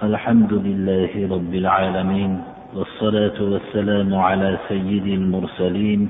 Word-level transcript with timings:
الحمد 0.00 0.52
لله 0.52 1.12
رب 1.28 1.54
العالمين 1.54 2.40
والصلاة 2.74 3.36
والسلام 3.40 4.14
على 4.14 4.58
سيد 4.68 5.06
المرسلين 5.06 6.08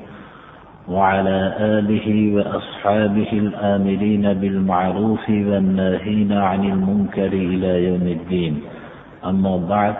وعلى 0.88 1.38
آله 1.58 2.06
وأصحابه 2.36 3.30
الآمرين 3.32 4.34
بالمعروف 4.34 5.28
والناهين 5.28 6.32
عن 6.32 6.64
المنكر 6.64 7.32
إلى 7.34 7.84
يوم 7.88 8.06
الدين. 8.06 8.62
أما 9.26 9.56
بعد 9.56 9.96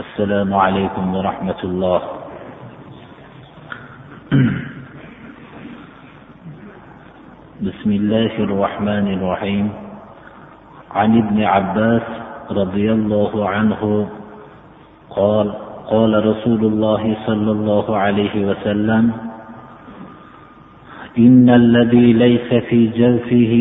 السلام 0.00 0.54
عليكم 0.54 1.14
ورحمة 1.16 1.60
الله. 1.64 2.00
بسم 7.68 7.90
الله 7.90 8.32
الرحمن 8.38 9.06
الرحيم. 9.12 9.66
عن 10.90 11.18
ابن 11.18 11.42
عباس 11.42 12.19
رضي 12.51 12.91
الله 12.91 13.49
عنه 13.49 13.81
قال 15.09 15.47
قال 15.87 16.11
رسول 16.25 16.61
الله 16.65 17.15
صلى 17.25 17.51
الله 17.51 17.97
عليه 17.97 18.35
وسلم 18.45 19.11
إن 21.17 21.49
الذي 21.49 22.13
ليس 22.13 22.49
في 22.69 22.79
جوفه 22.87 23.53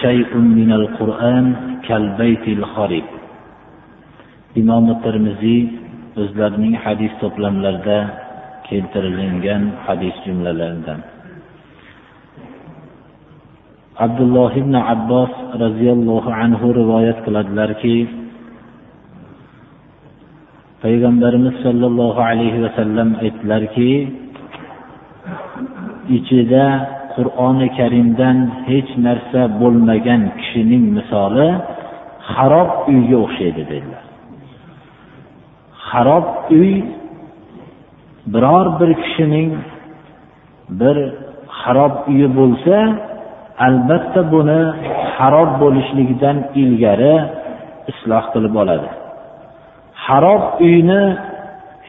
شيء 0.00 0.36
من 0.36 0.72
القرآن 0.72 1.46
كالبيت 1.88 2.48
الخرب 2.48 3.06
imom 4.58 4.90
termiziy 5.06 5.70
o'zlarining 6.18 6.74
hadis 6.74 7.12
to'plamlarida 7.22 7.98
keltirilgan 8.66 9.62
hadis 9.86 10.14
jumlalaridan 10.26 10.98
abdulloh 13.94 14.50
ibn 14.62 14.74
abbos 14.74 15.30
roziyallohu 15.54 16.34
anhu 16.42 16.66
rivoyat 16.80 17.22
qiladilarki 17.26 17.96
payg'ambarimiz 20.85 21.55
sollallohu 21.65 22.21
alayhi 22.31 22.59
vasallam 22.65 23.09
aytdilarki 23.23 23.91
ichida 26.17 26.65
qur'oni 27.15 27.67
karimdan 27.79 28.37
hech 28.69 28.91
narsa 29.07 29.41
bo'lmagan 29.61 30.21
kishining 30.39 30.83
misoli 30.97 31.47
harob 32.33 32.69
uyga 32.91 33.17
o'xshaydi 33.25 33.63
dedilar. 33.71 34.03
Harob 35.89 36.25
uy 36.59 36.73
biror 38.33 38.67
bir 38.79 38.91
kishining 39.03 39.49
bir 40.79 40.97
harob 41.61 41.95
uyi 42.11 42.27
bo'lsa 42.39 42.75
albatta 43.67 44.21
buni 44.33 44.61
harob 45.17 45.51
bo'lishligidan 45.61 46.37
ilgari 46.61 47.15
isloh 47.91 48.23
qilib 48.33 48.55
oladi. 48.63 48.89
Harob 50.07 50.43
uyni 50.67 51.01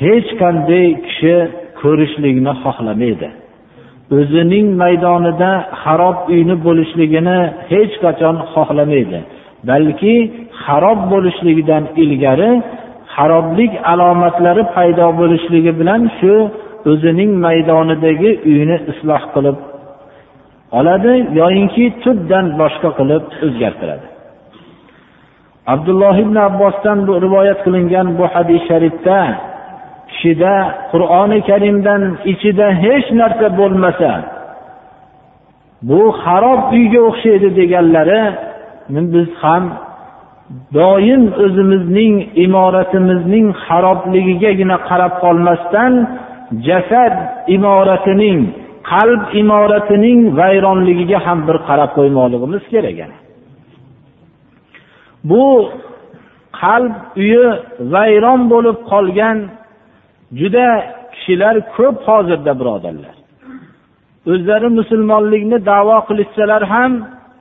hech 0.02 0.28
qanday 0.42 0.86
kishi 1.06 1.34
ko'rishlikni 1.80 2.52
xohlamaydi. 2.62 3.28
O'zining 4.18 4.66
maydonida 4.82 5.50
harob 5.84 6.18
uyni 6.32 6.54
bo'lishligini 6.66 7.38
hech 7.70 7.94
qachon 8.04 8.36
xohlamaydi 8.52 9.20
balki 9.68 10.14
harob 10.64 11.00
bo'lishligidan 11.12 11.84
ilgari 12.02 12.50
haroblik 13.16 13.72
alomatlari 13.92 14.62
paydo 14.76 15.06
bo'lishligi 15.20 15.72
bilan 15.80 16.02
shu 16.18 16.32
o'zining 16.90 17.32
maydonidagi 17.46 18.30
uyni 18.50 18.76
isloh 18.92 19.22
qilib 19.34 19.58
oladi 20.78 21.12
yoyinki 21.40 21.84
tubdan 22.02 22.46
boshqa 22.60 22.90
qilib 22.98 23.24
o'zgartiradi. 23.46 24.06
Abdulloh 25.74 26.16
ibn 26.24 26.36
abbosdan 26.48 26.98
rivoyat 27.24 27.58
qilingan 27.66 28.06
bu 28.18 28.24
hadis 28.34 28.62
sharifda 28.70 29.20
kishida 30.10 30.54
qur'oni 30.92 31.38
karimdan 31.50 32.02
ichida 32.32 32.66
hech 32.84 33.06
narsa 33.20 33.46
bo'lmasa 33.60 34.12
bu 35.88 36.00
xarob 36.22 36.60
uyga 36.76 37.00
o'xshaydi 37.08 37.48
deganlari 37.60 38.22
biz 39.14 39.28
ham 39.42 39.64
doim 40.78 41.22
o'zimizning 41.44 42.14
imoratimizning 42.44 43.46
xarobligigagina 43.64 44.76
qarab 44.88 45.12
qolmasdan 45.24 45.92
jasad 46.68 47.14
imoratining 47.56 48.38
qalb 48.90 49.22
imoratining 49.42 50.18
vayronligiga 50.40 51.18
ham 51.26 51.38
bir 51.48 51.56
qarab 51.68 51.90
qo'ymoqligimiz 51.98 52.62
kerak 52.74 52.98
bu 55.30 55.46
qalb 56.60 56.94
uyi 57.22 57.46
vayron 57.92 58.40
bo'lib 58.52 58.78
qolgan 58.90 59.38
juda 60.38 60.68
kishilar 61.14 61.56
ko'p 61.76 61.96
hozirda 62.08 62.52
birodarlar. 62.60 63.16
O'zlari 64.32 64.68
musulmonlikni 64.78 65.58
davo 65.72 65.98
qilishsalar 66.08 66.62
ham 66.72 66.92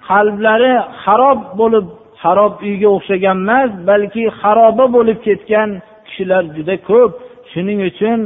qalblari 0.09 0.73
harob 1.03 1.39
bo'lib 1.59 1.87
harob 2.23 2.53
uyga 2.67 2.89
o'xshagan 2.95 3.37
emas 3.43 3.71
balki 3.89 4.23
xaroba 4.41 4.85
bo'lib 4.95 5.19
ketgan 5.27 5.69
kishilar 6.07 6.43
juda 6.55 6.75
ko'p. 6.89 7.11
Shuning 7.51 7.79
uchun 7.89 8.19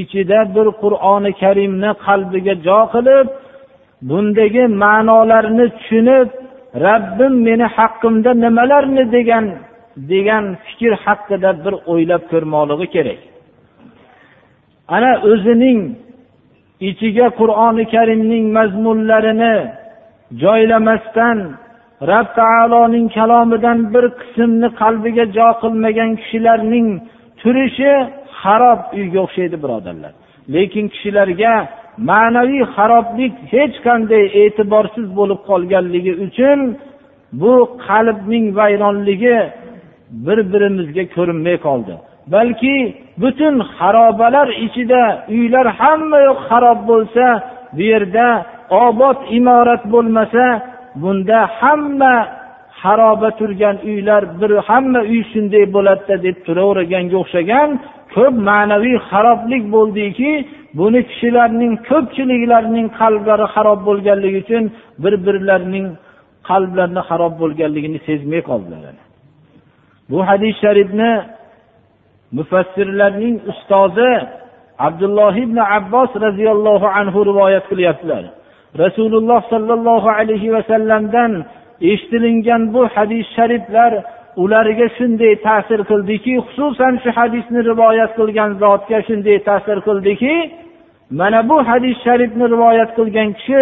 ichida 0.00 0.40
bir 0.54 0.66
qur'oni 0.82 1.32
karimni 1.42 1.90
qalbiga 2.06 2.54
jo 2.66 2.80
qilib 2.94 3.26
bundagi 4.08 4.64
ma'nolarni 4.82 5.66
tushunib 5.76 6.28
rabbim 6.74 7.34
meni 7.46 7.66
haqqimda 7.76 8.30
nimalarni 8.44 9.04
degan 9.16 9.46
degan 9.96 10.44
fikr 10.66 10.92
haqida 11.04 11.50
bir 11.64 11.74
o'ylab 11.92 12.22
ko'rmoqligi 12.32 12.86
kerak. 12.94 13.20
Ana 14.94 15.12
o'zining 15.30 15.80
ichiga 16.88 17.26
qur'oni 17.40 17.84
karimning 17.94 18.44
mazmunlarini 18.56 19.54
joylamasdan 20.42 21.38
rab 22.10 22.28
taoloning 22.38 23.06
kalomidan 23.16 23.78
bir 23.94 24.04
qismni 24.20 24.68
qalbiga 24.80 25.24
jo 25.36 25.48
qilmagan 25.62 26.10
kishilarning 26.20 26.88
turishi 27.40 27.92
harob 28.42 28.80
uyga 28.98 29.18
o'xshaydi 29.26 29.56
birodarlar. 29.64 30.12
Lekin 30.54 30.86
kishilarga 30.92 31.54
ma'naviy 32.10 32.64
xaroblik 32.74 33.34
hech 33.52 33.76
qanday 33.86 34.24
e'tiborsiz 34.42 35.06
bo'lib 35.18 35.40
qolganligi 35.50 36.12
uchun 36.26 36.58
bu 37.40 37.54
qalbning 37.86 38.46
vayronligi 38.58 39.38
bir 40.24 40.38
birimizga 40.52 41.04
ko'rinmay 41.16 41.56
qoldi. 41.66 41.94
Balki 42.34 42.76
butun 43.22 43.54
xarobalar 43.76 44.48
ichida 44.66 45.02
uylar 45.34 45.66
hamma 45.80 46.18
yoq 46.28 46.40
harob 46.50 46.80
bo'lsa 46.90 47.24
bu 47.76 47.82
yerda 47.92 48.26
obod 48.86 49.18
imorat 49.38 49.82
bo'lmasa 49.92 50.44
bunda 51.02 51.38
hamma 51.58 52.14
xaroba 52.82 53.30
turgan 53.38 53.76
uylar 53.90 54.22
bir 54.40 54.52
hamma 54.68 55.00
uy 55.12 55.20
shunday 55.32 55.64
bo'ladida 55.74 56.16
deb 56.26 56.36
turaverganga 56.46 57.16
o'xshagan 57.22 57.68
ko'p 58.14 58.34
ma'naviy 58.48 58.96
xaroblik 59.10 59.62
bo'ldiki 59.74 60.30
buni 60.78 61.00
kishilarning 61.10 61.72
ko'pchiliklarining 61.88 62.86
qalblari 63.00 63.46
xarob 63.54 63.80
bo'lganligi 63.88 64.38
uchun 64.44 64.64
bir 65.02 65.14
birlarining 65.26 65.86
qalblarini 66.48 67.02
xarob 67.08 67.34
bo'lganligini 67.42 67.98
sezmay 68.08 68.42
qoldilar. 68.50 68.94
Bu 70.10 70.18
hadis 70.28 70.54
sharifni 70.64 71.12
mufassirlarning 72.38 73.34
ustozi 73.50 74.12
abdulloh 74.86 75.34
ibn 75.44 75.58
abbos 75.78 76.10
roziyallohu 76.26 76.86
anhu 76.98 77.18
rivoyat 77.30 77.64
qilyaptilar. 77.70 78.24
Rasululloh 78.82 79.40
sollallohu 79.52 80.08
alayhi 80.18 80.52
vasallamdan 80.56 81.32
eshitilingan 81.90 82.62
bu 82.74 82.82
hadis 82.94 83.26
shariflar 83.36 83.92
ularga 84.36 84.88
shunday 84.98 85.34
ta'sir 85.46 85.80
qildiki 85.90 86.32
xususan 86.46 86.94
shu 87.02 87.10
hadisni 87.18 87.60
rivoyat 87.70 88.10
qilgan 88.18 88.50
zotga 88.62 88.98
shunday 89.08 89.38
ta'sir 89.48 89.78
qildiki 89.86 90.34
mana 91.20 91.48
bu 91.48 91.56
hadis 91.70 91.96
sharifni 92.04 92.46
rivoyat 92.54 92.90
qilgan 92.98 93.28
kishi 93.38 93.60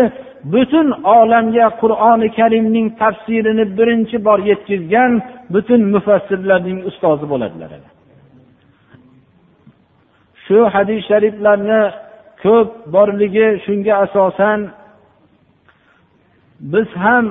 butun 0.53 0.88
olamga 1.17 1.67
qur'oni 1.82 2.29
karimning 2.38 2.87
tafsirini 3.00 3.65
birinchi 3.79 4.17
bor 4.26 4.38
yetkazgan 4.50 5.12
butun 5.55 5.81
mufassirlarning 5.94 6.79
ustozi 6.88 7.26
bo'ladilar. 7.32 7.71
Shu 10.44 10.59
hadis 10.75 11.00
shariflarni 11.11 11.82
ko'p 12.43 12.69
borligi 12.94 13.49
shunga 13.64 13.94
asosan 14.05 14.61
biz 16.73 16.88
ham 17.05 17.25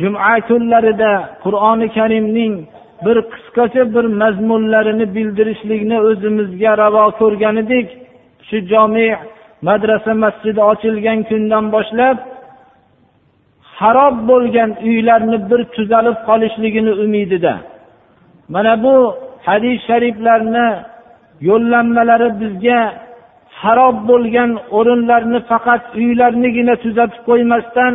juma 0.00 0.34
kunlarida 0.48 1.12
qur'oni 1.44 1.88
karimning 1.98 2.54
bir 3.04 3.16
qisqacha 3.32 3.82
bir 3.94 4.04
mazmunlarini 4.22 5.06
bildirishlikni 5.16 5.96
o'zimizga 6.08 6.72
ravo 6.82 7.04
ko'rgan 7.20 7.56
edik 7.64 7.86
shu 8.48 8.56
jomi 8.72 9.08
madrasa 9.68 10.12
masjidi 10.24 10.60
ochilgan 10.72 11.18
kundan 11.30 11.64
boshlab 11.74 12.16
xarob 13.78 14.16
bo'lgan 14.30 14.70
uylarni 14.88 15.38
bir 15.50 15.60
tuzalib 15.74 16.18
qolishligini 16.28 16.92
umidida. 17.04 17.54
Mana 18.54 18.74
bu 18.84 18.94
hadis 19.46 19.78
shariflarni 19.88 20.66
yo'llanmalari 21.48 22.28
bizga 22.40 22.80
harob 23.62 23.96
bo'lgan 24.10 24.50
o'rinlarni 24.78 25.40
faqat 25.50 25.82
uylarnigina 26.02 26.74
tuzatib 26.84 27.22
qo'ymasdan 27.28 27.94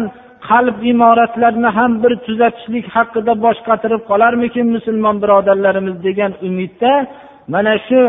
qalb 0.50 0.78
imoratlarini 0.92 1.70
ham 1.78 1.92
bir 2.04 2.14
tuzatishlik 2.26 2.86
haqida 2.96 3.34
bosh 3.46 3.60
qatirib 3.70 4.02
qolarmikin 4.12 4.68
musulmon 4.76 5.16
birodarlarimiz 5.24 5.96
degan 6.08 6.32
umidda 6.48 6.92
mana 7.54 7.74
shu 7.88 8.02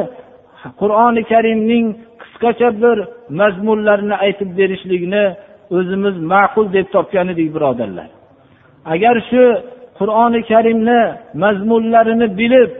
qur'oni 0.80 1.22
karimning 1.32 1.86
qisqacha 2.22 2.68
bir 2.82 2.96
mazmunlarini 3.40 4.16
aytib 4.24 4.50
berishlikni 4.58 5.24
o'zimiz 5.76 6.16
ma'qul 6.32 6.66
deb 6.76 6.86
topgan 6.94 7.26
edik 7.34 7.48
birodarlar. 7.56 8.08
Agar 8.94 9.16
shu 9.30 9.44
qur'oni 9.98 10.40
karimni 10.50 11.00
mazmunlarini 11.44 12.28
bilib 12.40 12.70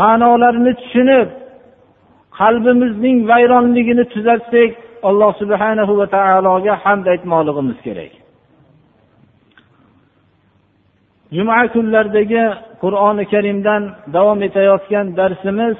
ma'nolarini 0.00 0.72
tushunib 0.80 1.28
qalbimizning 2.40 3.16
vayronligini 3.30 4.04
tuzatsak 4.14 4.70
alloh 5.08 5.32
subhanahu 5.40 5.92
va 6.00 6.06
taologa 6.16 6.74
hamd 6.84 7.06
aytmoqligimiz 7.12 7.78
kerak. 7.86 8.12
juma 11.35 11.67
kunlaridagi 11.73 12.43
qur'oni 12.83 13.23
karimdan 13.33 13.83
davom 14.15 14.39
etayotgan 14.47 15.05
darsimiz 15.19 15.77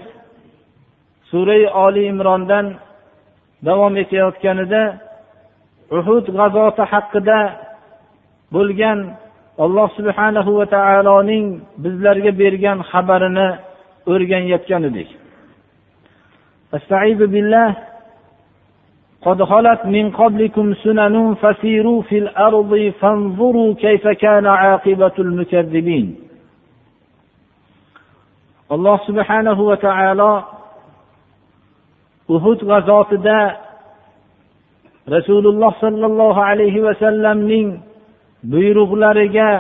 surai 1.30 1.64
oli 1.86 2.04
imrondan 2.12 2.66
davom 3.68 3.94
etayotganida 4.04 4.84
uhud 5.98 6.26
g'azoti 6.38 6.84
haqida 6.92 7.40
bo'lgan 8.56 9.00
alloh 9.66 9.88
subhanahu 9.98 10.52
va 10.60 10.66
taoloning 10.76 11.46
bizlarga 11.84 12.32
bergan 12.42 12.78
xabarini 12.92 13.50
o'rganayotgan 14.12 14.84
edik 14.92 15.10
استعيذ 16.78 17.20
بالله 17.34 17.70
قد 19.25 19.43
خلت 19.43 19.81
من 19.87 20.11
قبلكم 20.11 20.75
سنن 20.75 21.35
فسيروا 21.35 22.03
في 22.03 22.19
الأرض 22.19 22.93
فانظروا 23.01 23.75
كيف 23.75 24.09
كان 24.09 24.47
عاقبة 24.47 25.17
المكذبين. 25.19 26.17
Alloh 28.75 28.97
subhanahu 29.07 29.63
va 29.69 29.77
taolo 29.77 30.33
uhud 32.29 32.61
g'azotida 32.65 33.41
rasululloh 35.15 35.73
sollallohu 35.85 36.41
alayhi 36.41 36.81
vasallamning 36.81 37.69
buyruqlariga 38.53 39.51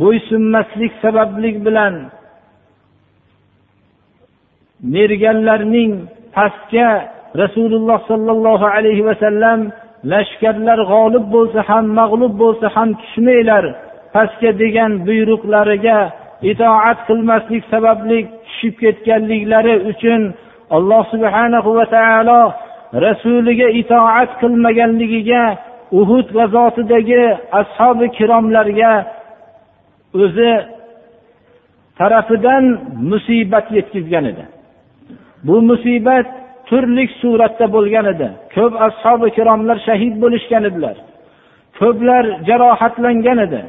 bo'ysunmaslik 0.00 0.92
sabablik 1.02 1.56
bilan 1.66 1.94
merganlarning 4.82 5.92
pastga 6.34 7.19
rasululloh 7.42 7.98
sollallohu 8.10 8.66
alayhi 8.76 9.06
vasallam 9.08 9.60
lashkarlar 10.12 10.78
g'olib 10.92 11.24
bo'lsa 11.34 11.60
ham 11.68 11.84
mag'lub 12.00 12.34
bo'lsa 12.42 12.66
ham 12.76 12.88
tushmanglar. 13.00 13.64
Pastga 14.14 14.50
degan 14.62 14.92
buyruqlariga 15.06 15.98
itoat 16.50 16.98
qilmaslik 17.08 17.62
sababli 17.72 18.18
tushib 18.46 18.74
ketganliklari 18.82 19.74
uchun 19.90 20.20
alloh 20.76 21.02
subhanahu 21.12 21.70
va 21.78 21.86
taolo 21.96 22.40
rasuliga 23.06 23.68
itoat 23.80 24.30
qilmaganligiga 24.40 25.42
uhud 26.00 26.26
g'azotidagi 26.36 27.22
ashobi 27.60 28.06
kiromlarga 28.16 28.92
o'zi 30.22 30.52
tarafidan 31.98 32.64
musibat 33.10 33.66
yetkazgan 33.76 34.24
edi. 34.32 34.44
Bu 35.46 35.56
musibat 35.70 36.28
turli 36.70 37.04
suratda 37.20 37.66
bo'lgan 37.74 38.06
edi. 38.12 38.28
Ko'p 38.54 38.72
ashobi 38.86 39.24
ikromlar 39.32 39.78
shahid 39.86 40.14
bo'lishgan 40.22 40.62
edilar. 40.70 40.96
Ko'plar 41.78 42.24
jarohatlangan 42.48 43.38
edi. 43.46 43.60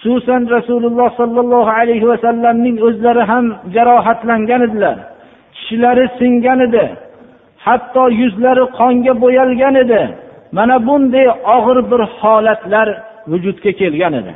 Xususan 0.00 0.42
rasululloh 0.56 1.08
sollallohu 1.20 1.70
alayhi 1.80 2.06
vasallamning 2.12 2.76
o'zlari 2.86 3.22
ham 3.30 3.46
jarohatlangan 3.76 4.60
edilar. 4.68 4.96
Tishlari 5.54 6.04
singan 6.18 6.60
edi. 6.66 6.84
Hatto 7.66 8.04
yuzlari 8.20 8.64
qonga 8.78 9.12
bo'yalgan 9.24 9.74
edi. 9.84 10.02
Mana 10.56 10.76
bunday 10.86 11.26
og'ir 11.56 11.78
bir 11.90 12.00
holatlar 12.18 12.88
vujudga 13.30 13.72
kelgan 13.80 14.14
edi. 14.20 14.32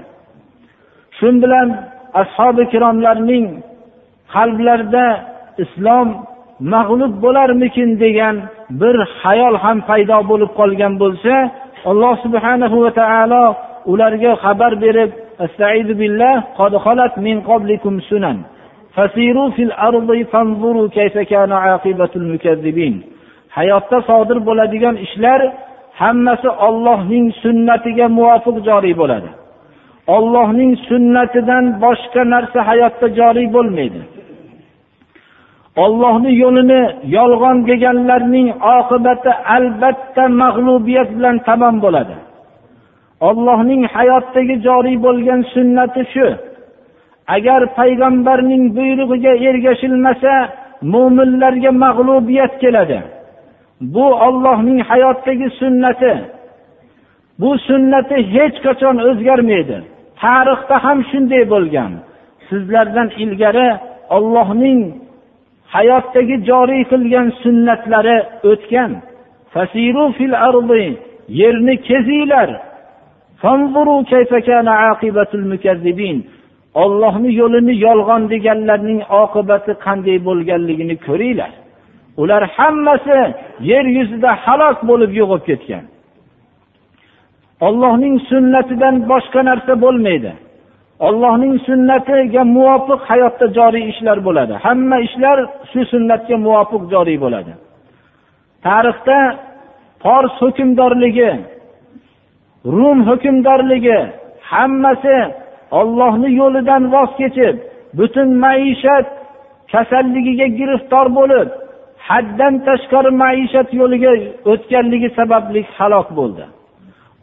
Shu 1.18 1.28
bilan 1.42 1.68
ashobi 2.22 2.62
ikromlarning 2.68 3.46
qalblarida 4.34 5.06
islom 5.62 6.08
mag'lub 6.74 7.12
bo'larmikin 7.24 7.90
degan 8.04 8.36
bir 8.80 8.96
hayol 9.22 9.54
ham 9.64 9.78
paydo 9.88 10.18
bo'lib 10.30 10.50
qolgan 10.60 10.92
bo'lsa 11.02 11.34
alloh 11.90 12.14
subhanahu 12.24 12.76
va 12.84 12.90
taolo 13.00 13.44
ularga 13.92 14.32
xabar 14.44 14.72
berib 14.84 15.10
hayotda 23.56 23.98
sodir 24.10 24.38
bo'ladigan 24.48 24.96
ishlar 25.06 25.40
hammasi 26.00 26.48
ollohning 26.66 27.26
sunnatiga 27.42 28.06
muvofiq 28.18 28.56
joriy 28.68 28.94
bo'ladi. 29.00 29.30
Ollohning 30.16 30.72
sunnatidan 30.88 31.64
boshqa 31.84 32.22
narsa 32.34 32.58
hayotda 32.70 33.06
joriy 33.18 33.46
bo'lmaydi. 33.56 34.00
Ollohni 35.84 36.30
yo'lini 36.42 36.82
yolg'on 37.16 37.56
deganlarning 37.68 38.48
oqibati 38.76 39.30
albatta 39.56 40.24
mag'lubiyat 40.42 41.08
bilan 41.16 41.36
tamom 41.48 41.76
bo'ladi. 41.84 42.16
Ollohning 43.28 43.82
hayotdagi 43.94 44.54
joriy 44.66 44.96
bo'lgan 45.06 45.40
sunnati 45.54 46.02
shu. 46.12 46.28
Agar 47.36 47.60
payg'ambarning 47.78 48.64
buyrug'iga 48.76 49.32
ergashilmasa 49.48 50.32
mo'minlarga 50.92 51.70
mag'lubiyat 51.84 52.52
keladi. 52.62 53.00
Bu 53.94 54.06
ollohning 54.26 54.80
hayotdagi 54.90 55.48
sunnati. 55.60 56.12
Bu 57.40 57.50
sunnati 57.68 58.16
hech 58.34 58.56
qachon 58.66 58.96
o'zgarmaydi. 59.08 59.76
Tarixda 60.22 60.76
ham 60.84 60.98
shunday 61.10 61.42
bo'lgan. 61.54 61.92
Sizlardan 62.48 63.08
ilgari 63.22 63.68
ollohning 64.16 64.80
hayotdagi 65.74 66.36
joriy 66.48 66.82
qilgan 66.92 67.28
sunnatlari 67.42 68.18
o'tgan. 68.50 68.92
Yerni 71.40 71.74
kezinglar. 71.88 72.50
Ollohni 76.82 77.30
yo'lini 77.40 77.74
yolg'on 77.86 78.22
deganlarning 78.32 79.00
oqibati 79.22 79.72
qanday 79.84 80.16
bo'lganligini 80.28 80.96
ko'ringlar. 81.06 81.52
Ular 82.22 82.42
hammasi 82.56 83.18
yer 83.70 83.84
yuzida 83.96 84.30
halok 84.44 84.78
bo'lib 84.88 85.12
yo'qolib 85.20 85.44
ketgan. 85.50 85.84
Ollohning 87.66 88.16
sunnatidan 88.30 88.94
boshqa 89.10 89.40
narsa 89.48 89.72
bo'lmaydi. 89.84 90.32
Ollohning 91.06 91.54
sunnatiga 91.66 92.42
muvofiq 92.56 93.00
hayotda 93.10 93.46
joriy 93.58 93.84
ishlar 93.92 94.18
bo'ladi. 94.26 94.54
Hamma 94.64 94.96
ishlar 95.06 95.38
shu 95.70 95.80
sunnatga 95.92 96.36
muvofiq 96.46 96.82
joriy 96.92 97.18
bo'ladi. 97.24 97.52
Tarixda 98.66 99.18
fors 100.02 100.34
hukmdorligi 100.42 101.30
rum 102.76 102.98
hukmdorligi 103.08 103.98
hammasi 104.52 105.18
ollohni 105.80 106.28
yo'lidan 106.40 106.82
voz 106.94 107.10
kechib 107.20 107.56
butun 107.98 108.28
maishat 108.44 109.06
kasalligiga 109.72 110.46
giriftor 110.58 111.06
bo'lib 111.18 111.48
haddan 112.08 112.54
tashqari 112.66 113.10
maishat 113.24 113.68
yo'liga 113.80 114.12
o'tganligi 114.52 115.08
sababli 115.18 115.60
halok 115.76 116.08
bo'ldi. 116.18 116.44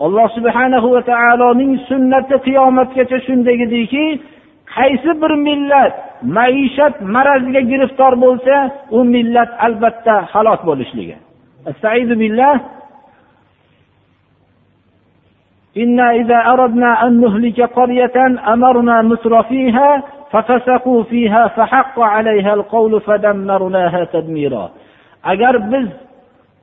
alloh 0.04 0.26
subhanahu 0.36 0.86
va 0.94 1.02
taoloning 1.12 1.72
sunnati 1.90 2.34
qiyomatgacha 2.46 3.18
shunday 3.26 3.56
ediki 3.66 4.04
qaysi 4.74 5.10
bir 5.22 5.32
millat 5.48 5.94
maishat 6.38 6.94
maraziga 7.14 7.62
giriftor 7.70 8.12
bo'lsa 8.24 8.56
u 8.96 8.98
millat 9.14 9.50
albatta 9.66 10.14
halok 10.32 10.60
bo'lishligi 10.68 11.16
إنا 15.76 16.06
إذا 16.20 16.38
أردنا 16.52 17.06
أن 17.06 17.20
نهلك 17.20 17.60
قرية 17.60 18.16
أمرنا 18.54 19.02
متر 19.02 19.42
فيها 19.42 20.02
ففسقوا 20.32 21.02
فيها 21.02 21.48
فحق 21.48 22.00
عليها 22.00 22.54
القول 22.54 23.00
فدمرناها 23.00 24.04
تدميرا 24.04 24.70
agar 25.24 25.72
biz 25.72 25.88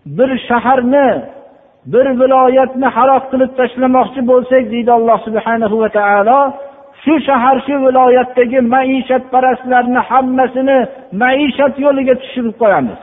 bir 0.05 0.37
shaharni 0.47 1.25
bir 1.86 2.06
viloyatni 2.20 2.88
halok 2.96 3.24
qilib 3.32 3.52
tashlamoqchi 3.60 4.20
bo'lsak 4.30 4.64
deydi 4.74 4.90
alloh 4.98 5.18
subhanahu 5.26 5.76
va 5.82 5.88
taolo 5.98 6.40
shu 7.02 7.14
shahar 7.28 7.56
shu 7.66 7.74
viloyatdagi 7.86 8.58
maishatparastlarni 8.74 10.00
hammasini 10.08 10.78
maishat 11.22 11.74
yo'liga 11.84 12.14
tushirib 12.22 12.56
qo'yamiz. 12.62 13.00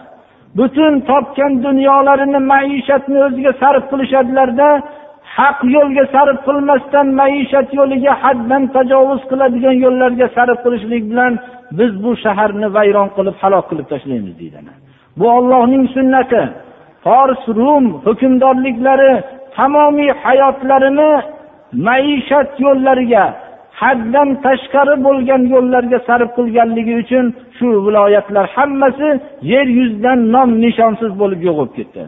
Butun 0.57 0.93
topgan 1.09 1.53
dunyolarini 1.65 2.39
maishatni 2.53 3.17
o'ziga 3.27 3.51
sarf 3.61 3.83
qilishadilarda 3.91 4.69
haq 5.37 5.57
yo'lga 5.75 6.03
sarf 6.13 6.37
qilmasdan 6.47 7.07
maishat 7.21 7.67
yo'liga 7.79 8.13
haddan 8.23 8.63
tajovuz 8.75 9.21
qiladigan 9.31 9.75
yo'llarga 9.85 10.27
sarf 10.37 10.57
qilishlik 10.65 11.03
bilan 11.11 11.33
biz 11.79 11.91
bu 12.03 12.11
shaharni 12.23 12.67
vayron 12.77 13.09
qilib 13.17 13.35
halok 13.41 13.65
qilib 13.69 13.87
tashlaymiz 13.93 14.33
deydilar 14.39 14.75
bu 15.19 15.25
ollohning 15.37 15.83
sunnati. 15.95 16.41
Fors 17.03 17.43
rum 17.59 17.85
hukmdorliklari 18.05 19.11
tamomiy 19.55 20.11
hayotlarini 20.23 21.11
maishat 21.87 22.49
yo'llariga 22.65 23.25
haddan 23.81 24.29
tashqari 24.45 24.95
bo'lgan 25.07 25.41
yo'llarga 25.53 25.99
sarf 26.07 26.29
qilganligi 26.37 26.93
uchun 27.03 27.25
shu 27.57 27.67
viloyatlar 27.85 28.45
hammasi 28.55 29.09
yer 29.51 29.67
yuzidan 29.77 30.19
nom 30.35 30.49
nishonsiz 30.63 31.11
bo'lib 31.21 31.41
yo'q 31.47 31.55
bo'lib 31.59 31.73
ketdi. 31.79 32.03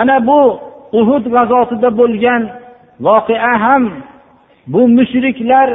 Ana 0.00 0.16
bu 0.28 0.40
uhud 1.00 1.24
g'azotida 1.34 1.90
bo'lgan 2.00 2.42
voqea 3.06 3.54
ham 3.64 3.82
bu 4.72 4.80
mushriklar 4.98 5.68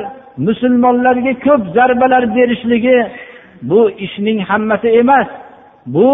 musulmonlarga 0.47 1.33
ko'p 1.45 1.61
zarbalar 1.75 2.23
berishligi 2.35 2.97
bu 3.69 3.79
ishning 4.05 4.39
hammasi 4.49 4.87
emas. 5.01 5.27
Bu 5.85 6.09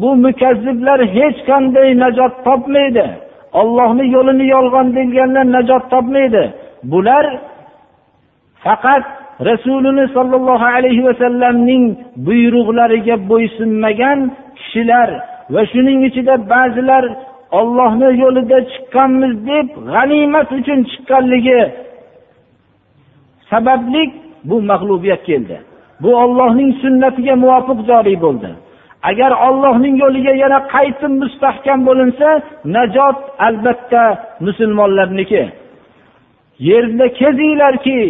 bu 0.00 0.10
mukazziblar 0.16 1.00
hech 1.16 1.38
qanday 1.48 1.88
najot 2.02 2.34
topmaydi. 2.46 3.06
Ollohni 3.60 4.04
yo'lini 4.14 4.46
yolg'on 4.54 4.86
deganlar 4.96 5.46
najot 5.56 5.84
topmaydi. 5.92 6.44
Bular 6.92 7.24
faqat 8.64 9.04
rasulini 9.48 10.04
sollallohu 10.16 10.66
alayhi 10.76 11.04
vasallamning 11.08 11.84
buyruqlariga 12.26 13.16
bo'ysunmagan 13.30 14.18
kishilar 14.58 15.08
va 15.54 15.62
shuning 15.72 16.00
ichida 16.08 16.34
ba'zilar 16.52 17.04
ollohni 17.60 18.08
yo'lida 18.22 18.58
chiqqanmiz 18.70 19.32
deb 19.50 19.66
g'animat 19.92 20.48
uchun 20.58 20.78
chiqqanligi 20.90 21.60
sababli 23.50 24.02
bu 24.48 24.56
mag'lubiyat 24.70 25.22
keldi. 25.28 25.56
Bu 26.02 26.10
ollohning 26.22 26.70
sunnatiga 26.82 27.34
muvofiq 27.42 27.78
joriy 27.90 28.16
bo'ldi. 28.24 28.50
Agar 29.10 29.32
ollohning 29.46 29.94
yo'liga 30.02 30.32
yana 30.42 30.58
qaytib 30.74 31.12
mustahkam 31.22 31.80
bo'linsa 31.88 32.28
najot 32.76 33.18
albatta 33.46 34.02
musulmonlarniki. 34.46 35.42
Yerda 36.68 37.06
kezinglarki 37.20 38.00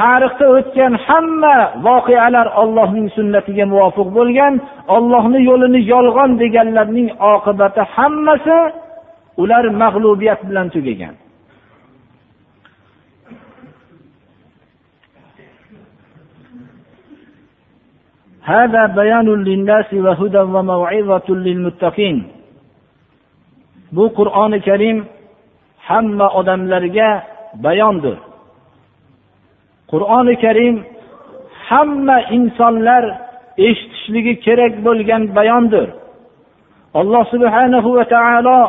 tarixda 0.00 0.46
o'tgan 0.56 0.92
hamma 1.06 1.56
voqealar 1.86 2.46
ollohning 2.62 3.08
sunnatiga 3.16 3.64
muvofiq 3.72 4.08
bo'lgan 4.18 4.54
ollohni 4.96 5.40
yo'lini 5.48 5.80
yolg'on 5.92 6.30
deganlarning 6.42 7.08
oqibati 7.34 7.82
hammasi 7.94 8.58
ular 9.42 9.64
mag'lubiyat 9.82 10.40
bilan 10.48 10.68
tugagan. 10.74 11.14
هذا 18.45 18.85
بيان 18.85 19.27
للناس 19.47 19.93
وهدى 19.93 20.39
وموعظة 20.53 21.27
للمتقين 21.29 22.17
bu 23.91 24.05
qur'oni 24.17 24.59
karim 24.67 24.97
hamma 25.87 26.27
odamlarga 26.39 27.09
bayondir 27.65 28.17
qur'oni 29.91 30.35
karim 30.43 30.75
hamma 31.67 32.17
insonlar 32.37 33.03
eshitishligi 33.67 34.33
kerak 34.45 34.73
bo'lgan 34.85 35.23
bayondir 35.37 35.87
alloh 36.99 37.23
subhanahu 37.33 37.89
va 37.97 38.05
taolo 38.15 38.59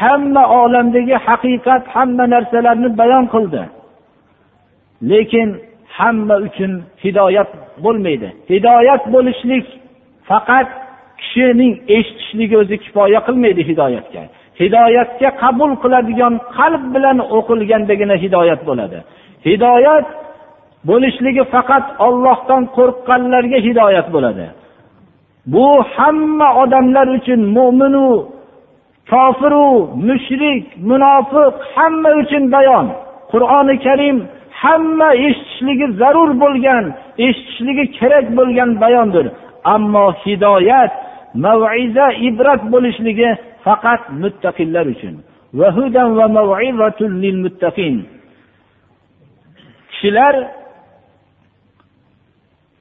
hamma 0.00 0.44
olamdagi 0.62 1.16
haqiqat 1.26 1.82
hamma 1.94 2.24
narsalarni 2.34 2.88
bayon 3.00 3.24
qildi 3.34 3.62
lekin 5.10 5.48
hamma 5.99 6.35
uchun 6.47 6.71
hidoyat 7.03 7.49
bo'lmaydi. 7.85 8.29
Hidoyat 8.51 9.03
bo'lishlik 9.13 9.65
faqat 10.29 10.69
kishining 11.21 11.73
eshitishligi 11.95 12.55
o'zi 12.61 12.75
kifoya 12.83 13.19
qilmaydi 13.27 13.61
hidoyatga. 13.69 14.21
Hidoyatga 14.61 15.29
qabul 15.43 15.71
qiladigan 15.83 16.33
qalb 16.57 16.83
bilan 16.95 17.17
o'qilgandagina 17.37 18.15
hidoyat 18.23 18.61
bo'ladi. 18.69 18.97
Hidoyat 19.47 20.07
bo'lishligi 20.89 21.43
faqat 21.53 21.85
ollohdan 22.07 22.63
qo'rqqanlarga 22.77 23.59
hidoyat 23.67 24.07
bo'ladi. 24.15 24.45
Bu 25.53 25.67
hamma 25.95 26.49
odamlar 26.63 27.07
uchun 27.17 27.41
mo'minu 27.57 28.07
kofiru 29.11 29.69
mushrik 30.07 30.65
munofiq 30.89 31.53
hamma 31.75 32.09
uchun 32.21 32.43
bayon. 32.55 32.85
Qur'oni 33.31 33.75
karim 33.85 34.17
hamma 34.61 35.09
eshitishligi 35.59 35.97
zarur 36.01 36.31
bo'lgan 36.43 36.85
eshitishligi 37.17 37.85
kerak 37.99 38.25
bo'lgan 38.37 38.81
bayondir. 38.81 39.25
Ammo 39.63 40.13
hidoyat 40.23 40.91
maviza 41.33 42.07
ibrat 42.27 42.61
bo'lishligi 42.73 43.29
faqat 43.65 44.01
muttaqillar 44.21 44.85
uchun. 44.93 45.15
Kishilar 49.91 50.35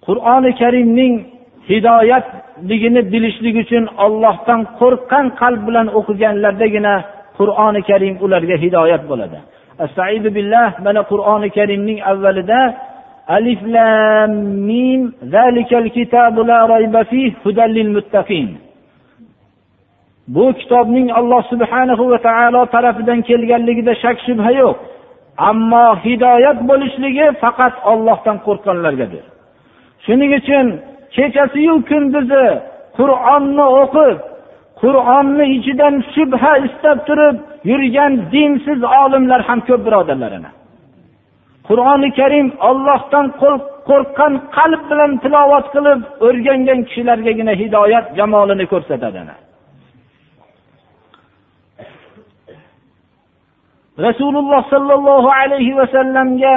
qur'oni 0.07 0.51
karimning 0.61 1.15
hidoyatligini 1.71 3.03
bilishlik 3.13 3.57
uchun 3.65 3.85
ollohdan 4.05 4.61
qo'rqqan 4.81 5.27
qalb 5.41 5.61
bilan 5.69 5.87
o'qiganlardagina 5.99 6.95
qur'oni 7.39 7.81
karim 7.91 8.15
ularga 8.25 8.57
hidoyat 8.65 9.03
bo'ladi. 9.11 9.39
Astaidu 9.85 10.29
billah 10.37 10.69
mana 10.87 11.01
qur'oni 11.11 11.49
karimning 11.57 11.99
avvalida 12.11 12.61
alif 13.37 13.61
lam 13.77 14.33
mim 14.69 15.01
zalikal 15.35 15.89
kitabu 15.97 16.41
la 16.51 16.59
rayba 16.75 17.03
fih 17.11 17.31
hudallil 17.45 17.91
muttaqin. 17.97 18.49
Bu 20.35 20.45
kitobning 20.61 21.09
alloh 21.19 21.43
subhanahu 21.53 22.05
va 22.13 22.19
taolo 22.29 22.61
tarafidan 22.75 23.19
kelganligida 23.29 23.93
shak 24.03 24.17
shubha 24.27 24.51
yo'q. 24.61 24.77
Ammo 25.51 25.87
hidoyat 26.05 26.59
bo'lishligi 26.71 27.27
faqat 27.43 27.75
ollohdan 27.93 28.37
qo'rqqanlargadir. 28.47 29.25
Shuning 30.05 30.33
uchun 30.41 30.67
kechasiyu 31.17 31.75
kunduzi 31.91 32.47
qur'onni 32.99 33.67
o'qib 33.83 34.17
qur'onni 34.83 35.47
ichidan 35.57 35.95
shubha 36.15 36.53
istab 36.67 36.99
turib 37.09 37.37
yurgan 37.71 38.13
dinsiz 38.33 38.81
olimlar 39.03 39.41
ham 39.49 39.61
ko'p 39.69 39.81
birodarlarina. 39.87 40.51
Qur'oni 41.69 42.09
karim 42.21 42.49
ollohdan 42.69 43.27
qo'rqqan 43.89 44.33
qalb 44.57 44.83
bilan 44.91 45.13
tilovat 45.23 45.67
qilib 45.75 46.01
o'rgangan 46.27 46.81
kishilargagina 46.89 47.55
hidoyat 47.63 48.07
jamolini 48.19 48.67
ko'rsatadi 48.73 49.21
rasululloh 54.07 54.63
sollallohu 54.71 55.29
alayhi 55.43 55.77
vasallamga 55.81 56.57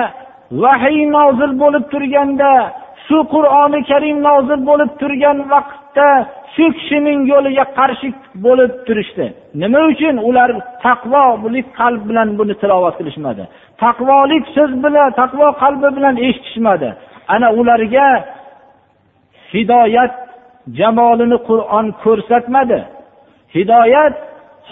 vahiy 0.64 1.00
nozil 1.16 1.52
bo'lib 1.62 1.84
turganda 1.94 2.52
shu 3.12 3.20
qur'oni 3.34 3.80
karim 3.90 4.18
nozil 4.28 4.60
bo'lib 4.70 4.92
turgan 5.02 5.38
vaqtda 5.54 6.08
shu 6.56 6.66
kishining 6.78 7.20
yo'liga 7.32 7.66
qarshi 7.80 8.08
bo'lib 8.46 8.72
turishdi. 8.88 9.26
Nima 9.62 9.82
uchun? 9.92 10.16
Ular 10.30 10.50
taqvolik 10.86 11.68
qalb 11.80 12.02
bilan 12.10 12.30
buni 12.40 12.54
tilovat 12.62 12.96
qilishmadi. 13.00 13.44
Taqvolik 13.84 14.44
so'z 14.56 14.72
bilan 14.84 15.10
taqvo 15.22 15.48
qalbi 15.64 15.90
bilan 15.98 16.16
eshitishmadi. 16.28 16.90
Ana 17.34 17.48
ularga 17.60 18.08
hidoyat 19.54 20.14
jamolini 20.80 21.38
qur'on 21.50 21.88
ko'rsatmadi. 22.04 22.80
Hidoyat 23.56 24.16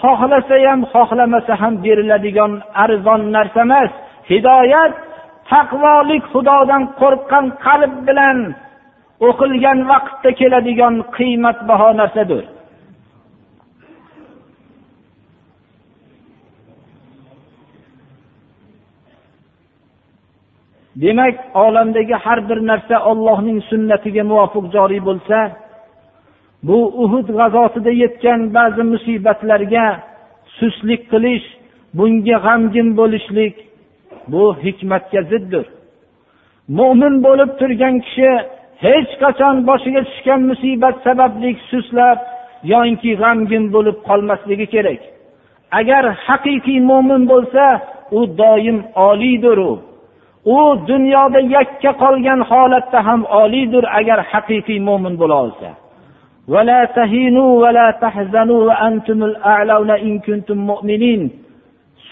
xohlasa 0.00 0.56
ham 0.66 0.80
xohlamasa 0.94 1.52
ham 1.62 1.74
beriladigan 1.84 2.52
arzon 2.84 3.20
narsa 3.36 3.60
emas. 3.66 3.90
Hidoyat 4.30 4.92
taqvolik 5.52 6.24
xudodan 6.32 6.82
qo'rqqan 7.00 7.46
qalb 7.64 7.94
bilan 8.06 8.38
o'qilgan 9.28 9.78
vaqtda 9.90 10.30
keladigan 10.40 10.94
qiymatbaho 11.16 11.88
narsadir. 12.00 12.44
Demak 21.02 21.36
olamdagi 21.54 22.16
har 22.24 22.38
bir 22.48 22.58
narsa 22.70 22.96
ollohning 23.10 23.58
sunnatiga 23.70 24.22
muvofiq 24.30 24.64
joriy 24.74 25.00
bo'lsa 25.08 25.38
bu 26.68 26.78
uhud 27.04 27.28
g'azotida 27.38 27.92
yetgan 28.02 28.40
ba'zi 28.56 28.82
musibatlarga 28.92 29.86
suslik 30.58 31.02
qilish 31.12 31.46
bunga 31.98 32.36
g'amgin 32.46 32.88
bo'lishlik 33.00 33.54
bu 34.28 34.56
hikmatga 34.64 35.22
ziddir. 35.30 35.66
Mo'min 36.78 37.14
bo'lib 37.26 37.50
turgan 37.60 37.94
kishi 38.04 38.30
hech 38.84 39.10
qachon 39.22 39.56
boshiga 39.68 40.02
tushgan 40.08 40.40
musibat 40.50 40.96
sababli 41.06 41.50
suslab 41.70 42.18
yoinki 42.72 43.10
g'amgin 43.20 43.64
bo'lib 43.74 43.96
qolmasligi 44.08 44.66
kerak. 44.74 45.00
Agar 45.78 46.04
haqiqiy 46.26 46.80
mo'min 46.90 47.22
bo'lsa 47.32 47.64
u 48.18 48.20
doim 48.40 48.78
oliydir 49.08 49.58
u. 49.70 49.72
U 50.44 50.58
dunyoda 50.90 51.40
yakka 51.56 51.92
qolgan 52.02 52.40
holatda 52.50 52.98
ham 53.06 53.20
oliydir 53.42 53.84
agar 53.98 54.18
haqiqiy 54.32 54.80
mo'min 54.88 55.14
bo'la 55.20 55.36
olsa. 55.44 55.70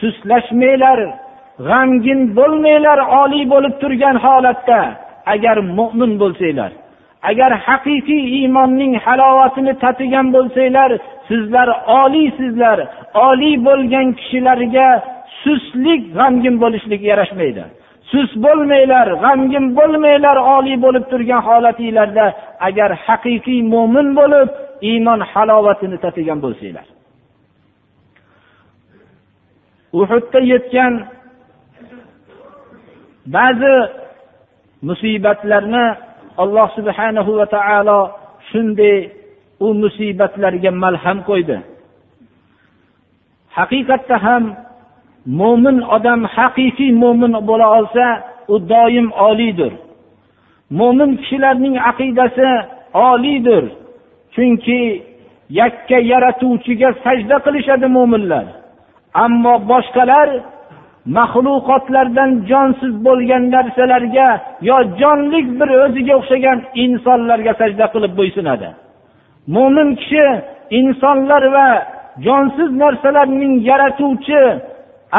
Suslashmanglar 0.01 0.99
g'amgin 1.67 2.21
bo'lmanglar 2.39 2.99
oliy 3.23 3.45
bo'lib 3.53 3.75
turgan 3.83 4.17
holatda. 4.25 4.81
Agar 5.35 5.57
mo'min 5.79 6.13
bo'lsanglar 6.23 6.73
agar 7.31 7.53
haqiqiy 7.67 8.23
iymonning 8.39 8.93
halovatini 9.05 9.75
tatigan 9.85 10.27
bo'lsanglar 10.35 10.91
sizlar 11.29 11.69
oliysizlar. 12.03 12.79
Oliy 13.29 13.57
bo'lgan 13.67 14.07
kishilarga 14.19 14.89
suslik 15.43 16.03
g'amgin 16.19 16.55
bo'lishlik 16.63 17.03
yarashmaydi. 17.11 17.65
Sus 18.11 18.31
bo'lmanglar 18.45 19.09
g'amgin 19.25 19.65
bo'lmanglar 19.79 20.37
oliy 20.57 20.77
bo'lib 20.85 21.05
turgan 21.11 21.41
holatinglarda 21.49 22.27
agar 22.69 22.91
haqiqiy 23.07 23.61
mo'min 23.75 24.09
bo'lib 24.19 24.49
iymon 24.91 25.21
halovatini 25.33 25.99
tatigan 26.05 26.39
bo'lsanglar. 26.45 26.87
Uhudda 30.01 30.41
yetgan 30.53 30.93
ba'zi 33.35 33.77
musibatlarni 34.89 35.87
alloh 36.43 36.69
subhanahu 36.79 37.31
va 37.39 37.47
taolo 37.57 38.01
shunday 38.51 38.97
u 39.67 39.67
musibatlarga 39.83 40.71
malham 40.85 41.19
qo'ydi. 41.29 41.57
Haqiqatda 43.57 44.17
ham 44.27 44.45
mo'min 45.41 45.77
odam 45.97 46.21
haqiqiy 46.37 46.93
mo'min 47.03 47.33
bo'la 47.49 47.67
olsa 47.79 48.07
u 48.53 48.55
doim 48.73 49.07
oliydir. 49.29 49.73
Mo'min 50.79 51.11
kishilarning 51.21 51.77
aqidasi 51.91 52.51
oliydir 53.11 53.65
chunki 54.35 54.81
yakka 55.61 55.99
yaratuvchiga 56.13 56.89
sajda 57.05 57.37
qilishadi 57.45 57.87
mo'minlar. 57.97 58.47
Ammo 59.25 59.55
boshqalar 59.71 60.29
maxluqotlardan 61.17 62.31
jonsiz 62.51 62.95
bo'lgan 63.07 63.43
narsalarga 63.55 64.29
yo 64.69 64.77
jonlik 65.01 65.47
bir 65.59 65.71
o'ziga 65.85 66.15
o'xshagan 66.21 66.59
insonlarga 66.85 67.53
sajda 67.61 67.87
qilib 67.95 68.13
bo'ysunadi. 68.21 68.69
Mo'min 69.55 69.89
kishi 70.01 70.27
insonlar 70.81 71.43
va 71.57 71.69
jonsiz 72.27 72.71
narsalarning 72.83 73.55
yaratuvchi 73.71 74.43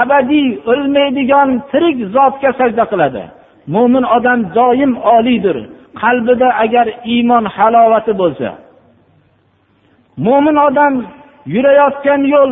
abadiy 0.01 0.48
o'lmaydigan 0.72 1.50
tirik 1.72 1.98
zotga 2.15 2.51
sajda 2.60 2.84
qiladi. 2.91 3.24
Mo'min 3.74 4.05
odam 4.17 4.39
doim 4.58 4.93
oliydir. 5.15 5.58
Qalbida 6.01 6.50
agar 6.63 6.88
iymon 7.13 7.46
halovati 7.55 8.13
bo'lsa. 8.22 8.50
Mo'min 10.25 10.58
odam 10.67 10.93
yurayotgan 11.53 12.22
yo'l 12.36 12.51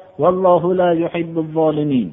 vallohu 0.19 0.77
la 0.77 0.89
yuhibbu 1.03 1.39
zolimin 1.53 2.09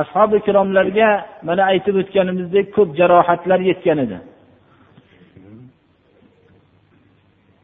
ashobi 0.00 0.36
ikromlarga 0.40 1.10
mana 1.42 1.62
aytib 1.72 1.94
o'tganimizdek 2.02 2.66
ko'p 2.76 2.90
jarohatlar 3.00 3.60
yetgan 3.70 3.98
edi. 4.04 4.18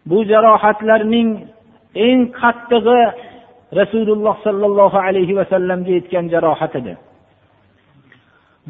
Bu 0.09 0.19
jarohatlarning 0.33 1.29
eng 2.07 2.19
qattig'i 2.41 3.01
rasululloh 3.81 4.37
sollallohu 4.47 4.99
alayhi 5.07 5.37
vasallamga 5.41 5.91
yetgan 5.99 6.25
jarohat 6.35 6.73
edi. 6.81 6.95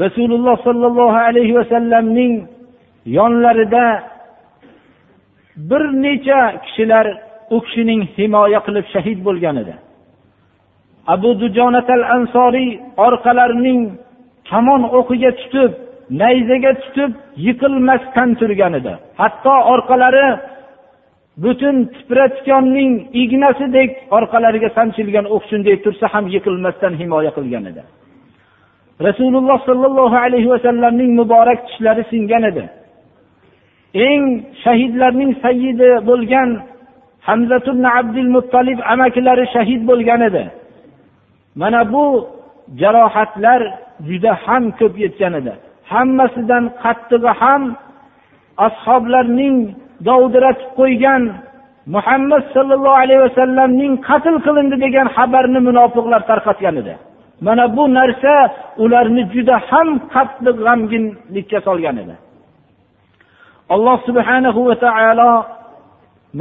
Rasululloh 0.04 0.56
sollallohu 0.66 1.18
alayhi 1.28 1.54
vasallamning 1.60 2.32
yonlarida 3.18 3.84
bir 5.56 5.82
necha 6.04 6.40
kishilar 6.64 7.06
u 7.50 7.60
kishining 7.64 8.02
himoya 8.16 8.60
qilib 8.66 8.86
shahid 8.94 9.18
bo'lgan 9.26 9.56
edi. 9.62 9.74
Abu 11.14 11.30
dujonatal 11.40 12.04
ansoriy 12.16 12.70
orqalarining 13.06 13.80
kamon 14.50 14.82
o'qiga 14.98 15.30
tutib 15.40 15.72
nayzaga 16.22 16.72
tutib 16.82 17.10
yiqilmasdan 17.46 18.30
turgan 18.40 18.72
edi. 18.80 18.92
Hatto 19.20 19.54
orqalari 19.74 20.26
butun 21.44 21.76
tipratkonning 21.94 22.92
ignasidek 23.22 23.90
orqalariga 24.16 24.70
sanchilgan 24.76 25.26
o'q 25.34 25.42
shunday 25.50 25.76
tursa 25.84 26.06
ham 26.14 26.24
yiqilmasdan 26.34 26.92
himoya 27.00 27.30
qilgan 27.36 27.64
edi. 27.70 27.82
Rasululloh 29.06 29.58
sollallohu 29.68 30.16
alayhi 30.26 30.48
vasallamning 30.54 31.10
muborak 31.20 31.60
tishlari 31.68 32.02
singan 32.12 32.42
edi. 32.50 32.64
Eng 33.94 34.24
shahidlarning 34.64 35.32
sayyidi 35.44 35.90
bo'lgan 36.08 36.50
hamzatun 37.28 37.84
abdul 37.98 38.30
muttolib 38.36 38.78
amakilari 38.92 39.44
shahid 39.54 39.80
bo'lgan 39.90 40.20
edi. 40.28 40.44
Mana 41.60 41.92
bu 41.92 42.04
jarohatlar 42.80 43.60
juda 44.08 44.32
ham 44.44 44.64
ko'p 44.78 44.94
yetgan 45.04 45.34
edi. 45.40 45.52
Hammasidan 45.92 46.64
qattig'i 46.82 47.32
ham 47.42 47.62
ashoblarning 48.66 49.56
dovdiratib 50.08 50.70
qo'ygan 50.80 51.22
muhammad 51.94 52.42
sollallohu 52.54 53.00
alayhi 53.04 53.22
vasallamning 53.26 53.92
qatl 54.08 54.36
qilindi 54.46 54.76
degan 54.84 55.06
xabarni 55.16 55.60
munofiqlar 55.68 56.20
tarqatgan 56.30 56.76
edi. 56.82 56.94
Mana 57.46 57.64
bu 57.76 57.84
narsa 57.98 58.34
ularni 58.84 59.22
juda 59.34 59.56
ham 59.68 59.88
qattiq 60.14 60.56
g'amginlikka 60.64 61.58
solgan 61.68 61.96
edi. 62.02 62.14
Alloh 63.68 63.98
subhanahu 64.06 64.60
va 64.68 64.76
taolo 64.84 65.32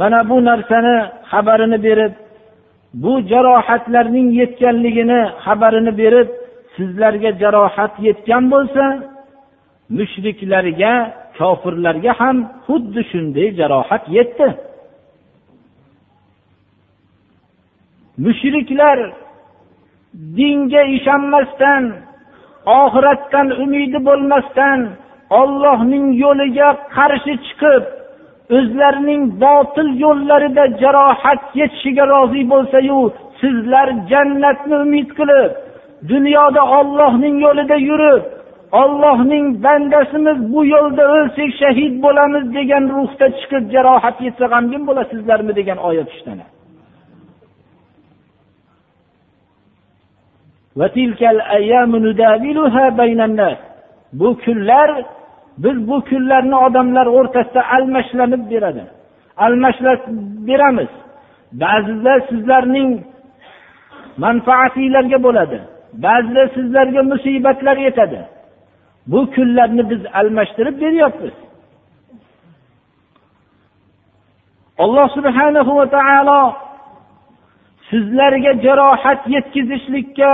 mana 0.00 0.28
bu 0.28 0.36
narsani 0.44 0.96
xabarini 1.30 1.78
berib 1.86 2.12
bu 2.94 3.12
jarohatlarning 3.30 4.28
yetganligini 4.40 5.20
xabarini 5.44 5.92
berib 6.00 6.28
sizlarga 6.76 7.30
jarohat 7.42 7.92
yetgan 8.06 8.44
bo'lsa 8.52 8.84
mushriklarga 9.96 10.94
kofirlarga 11.38 12.12
ham 12.20 12.36
xuddi 12.66 13.00
shunday 13.10 13.48
jarohat 13.58 14.04
yetdi. 14.16 14.48
Mushriklar 18.24 18.98
dinga 20.36 20.82
ishonmasdan 20.96 21.84
oxiratdan 22.82 23.48
umidi 23.64 23.98
bo'lmasdan 24.08 24.78
ollohning 25.40 26.06
yo'liga 26.24 26.68
qarshi 26.96 27.34
chiqib 27.46 27.82
o'zlarining 28.56 29.22
botil 29.44 29.88
yo'llarida 30.04 30.64
jarohat 30.82 31.42
yetishiga 31.60 32.04
rozi 32.12 32.42
bo'lsayu 32.52 33.00
sizlar 33.40 33.88
jannatni 34.10 34.74
umid 34.84 35.08
qilib 35.18 35.50
dunyoda 36.12 36.62
ollohning 36.78 37.36
yo'lida 37.46 37.76
yurib 37.88 38.22
ollohning 38.82 39.46
bandasimiz 39.64 40.38
bu 40.52 40.60
yo'lda 40.74 41.04
o'lsak 41.16 41.50
shahid 41.60 41.94
bo'lamiz 42.04 42.44
degan 42.56 42.84
ruhda 42.96 43.26
chiqib 43.38 43.64
jarohat 43.74 44.16
yetsa 44.26 44.44
g'amgin 44.52 44.82
bo'lasizlarmi 44.88 45.52
degan 45.60 45.78
oyat 45.88 46.08
ishlanadi 46.16 46.52
bu 54.20 54.28
kunlar 54.44 54.90
biz 55.58 55.88
bu 55.88 56.04
kunlarni 56.04 56.56
odamlar 56.56 57.06
o'rtasida 57.06 57.62
almashlanib 57.76 58.50
beradi. 58.50 58.84
Almashlab 59.36 60.00
beramiz. 60.48 60.88
Ba'zida 61.52 62.14
sizlarning 62.28 62.90
manfaatinglarga 64.24 65.18
bo'ladi. 65.26 65.58
Ba'zida 66.06 66.44
sizlarga 66.54 67.02
musibatlar 67.02 67.76
yetadi. 67.76 68.20
Bu 69.06 69.30
kunlarni 69.30 69.90
biz 69.90 70.00
almashtirib 70.20 70.80
beryapmiz. 70.80 71.34
Alloh 74.78 75.08
subhanahu 75.16 75.76
va 75.76 75.86
taolo 75.96 76.40
sizlarga 77.90 78.52
jarohat 78.64 79.20
yetkazishlikka 79.34 80.30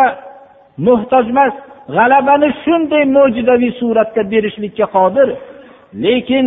muhtojmas 0.86 1.54
g'alabani 1.94 2.48
shunday 2.62 3.04
mo'jizaviy 3.16 3.72
suratda 3.80 4.22
berishlikka 4.32 4.86
qodir. 4.96 5.28
Lekin 6.04 6.46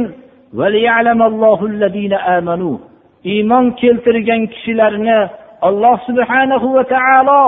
iymon 3.32 3.66
keltirgan 3.82 4.42
kishilarni 4.54 5.20
alloh 5.68 5.98
subhanahu 6.08 6.68
va 6.76 6.84
taolo 6.94 7.44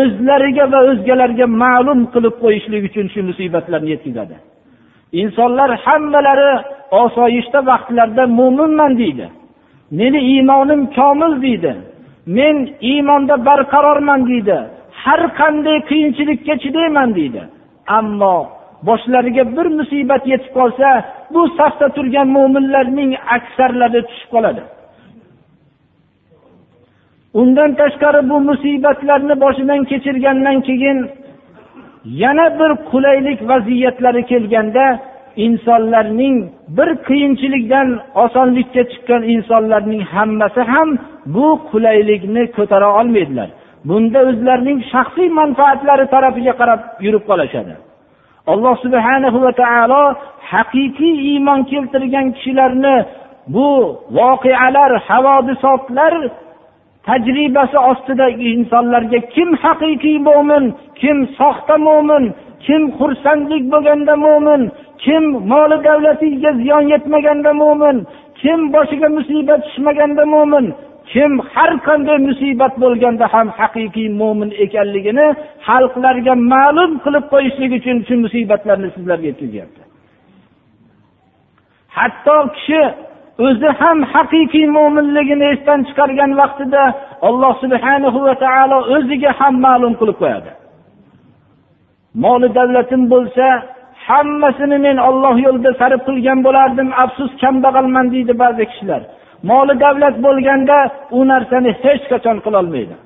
o'zlariga 0.00 0.64
va 0.72 0.80
o'zgalarga 0.90 1.46
ma'lum 1.62 2.00
qilib 2.14 2.34
qo'yishlik 2.42 2.82
uchun 2.88 3.06
shu 3.12 3.20
musibatlarni 3.30 3.90
yetkazadi. 3.94 4.36
Insonlar 5.22 5.70
hammalari 5.84 6.52
osoyishta 7.02 7.58
vaqtlarda 7.70 8.24
mo'minman 8.38 8.92
deydi. 9.02 9.26
Meni 9.98 10.20
iymonim 10.32 10.80
komil 10.96 11.32
deydi. 11.44 11.72
Men 12.36 12.56
iymonda 12.90 13.34
barqarorman 13.48 14.20
deydi. 14.30 14.58
Har 15.06 15.20
qanday 15.40 15.78
qiyinchilikka 15.90 16.54
chidayman 16.62 17.08
deydi. 17.18 17.42
Ammo 17.98 18.36
boshlariga 18.88 19.44
bir 19.56 19.66
musibat 19.78 20.22
yetib 20.32 20.52
qolsa 20.58 20.88
bu 21.34 21.42
safda 21.58 21.88
turgan 21.96 22.28
mo'minlarning 22.36 23.10
aksarlari 23.36 24.00
tushib 24.08 24.30
qoladi. 24.34 24.62
Undan 27.40 27.70
tashqari 27.80 28.20
bu 28.30 28.36
musibatlarni 28.50 29.34
boshidan 29.44 29.80
kechirgandan 29.90 30.58
keyin 30.68 30.98
yana 32.22 32.46
bir 32.58 32.70
qulaylik 32.90 33.38
vaziyatlari 33.50 34.22
kelganda 34.30 34.86
insonlarning 35.46 36.36
bir 36.76 36.88
qiyinchilikdan 37.08 37.88
osonlikka 38.24 38.82
chiqqan 38.90 39.22
insonlarning 39.34 40.02
hammasi 40.14 40.62
ham 40.72 40.88
bu 41.34 41.46
qulaylikni 41.70 42.42
ko'tara 42.56 42.88
olmaydilar. 43.00 43.48
Bunda 43.88 44.20
o'zlarining 44.30 44.78
shaxsiy 44.92 45.28
manfaatlari 45.40 46.06
tarafiga 46.14 46.54
qarab 46.60 46.80
yurib 47.04 47.24
qolishadi. 47.30 47.74
Alloh 48.52 48.74
subhanahu 48.84 49.38
va 49.44 49.52
taolo 49.62 50.02
haqiqiy 50.52 51.16
iymon 51.30 51.60
keltirgan 51.70 52.26
kishilarni 52.36 52.96
bu 53.54 53.68
voqealar 54.18 54.92
havodisotlar 55.08 56.14
tajribasi 57.06 57.78
ostidagi 57.90 58.46
insonlarga 58.56 59.18
kim 59.34 59.50
haqiqiy 59.64 60.18
mo'min 60.28 60.64
kim 61.00 61.18
soxta 61.38 61.76
mo'min 61.88 62.24
kim 62.66 62.82
xursandlik 62.98 63.64
bo'lganda 63.72 64.14
mo'min 64.26 64.62
kim 65.04 65.24
moli 65.50 65.76
davlatiga 65.86 66.50
ziyon 66.60 66.84
yetmaganda 66.92 67.52
mo'min 67.62 67.96
kim 68.40 68.58
boshiga 68.74 69.08
musibat 69.16 69.60
tushmaganda 69.66 70.24
mo'min 70.34 70.66
kim 71.12 71.32
har 71.52 71.70
qanday 71.86 72.18
musibat 72.28 72.72
bo'lganda 72.82 73.26
ham 73.34 73.48
haqiqiy 73.58 74.08
mo'min 74.20 74.50
ekanligini 74.64 75.26
xalqlarga 75.66 76.34
ma'lum 76.52 76.90
qilib 77.04 77.24
qo'yishlik 77.32 77.70
uchun 77.78 77.96
shu 78.06 78.14
musibatlarni 78.24 78.88
sizlarga 78.96 79.26
yetkazyapti 79.30 79.82
hatto 81.96 82.36
kishi 82.56 82.82
o'zi 83.46 83.68
ham 83.80 83.98
haqiqiy 84.12 84.66
mo'minligini 84.76 85.46
esdan 85.54 85.80
chiqargan 85.88 86.30
vaqtida 86.40 86.82
alloh 87.28 87.52
subhanahu 87.62 88.18
va 88.26 88.34
taolo 88.44 88.78
o'ziga 88.96 89.30
ham 89.40 89.54
ma'lum 89.66 89.92
qilib 90.00 90.16
qo'yadi. 90.22 90.50
Moli 92.24 92.48
davlatim 92.58 93.02
bo'lsa 93.12 93.46
hammasini 94.08 94.78
men 94.86 94.96
olloh 95.08 95.34
yo'lida 95.46 95.70
sarf 95.80 96.00
qilgan 96.08 96.38
bo'lardim 96.46 96.88
afsus 97.04 97.30
kambag'alman 97.42 98.06
deydi 98.14 98.32
ba'zi 98.42 98.64
kishilar. 98.70 99.02
Moli 99.42 99.74
davlat 99.84 100.16
bo'lganda 100.26 100.78
u 101.18 101.20
narsani 101.32 101.70
hech 101.82 102.04
qachon 102.12 102.36
qilolmaydi. 102.44 102.96